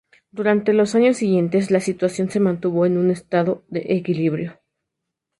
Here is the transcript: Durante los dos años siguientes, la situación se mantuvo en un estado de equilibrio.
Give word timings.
Durante 0.31 0.73
los 0.73 0.89
dos 0.89 0.95
años 0.95 1.17
siguientes, 1.17 1.69
la 1.69 1.79
situación 1.79 2.31
se 2.31 2.39
mantuvo 2.39 2.87
en 2.87 2.97
un 2.97 3.11
estado 3.11 3.63
de 3.67 3.85
equilibrio. 3.89 4.59